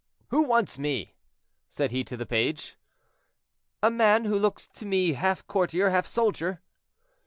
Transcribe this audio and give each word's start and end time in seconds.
"Who 0.29 0.41
wants 0.41 0.79
me?" 0.79 1.13
said 1.69 1.91
he 1.91 2.03
to 2.05 2.17
the 2.17 2.25
page. 2.25 2.75
"A 3.83 3.91
man 3.91 4.25
who 4.25 4.35
looks 4.39 4.65
to 4.67 4.83
me 4.87 5.13
half 5.13 5.45
courtier, 5.45 5.91
half 5.91 6.07
soldier." 6.07 6.59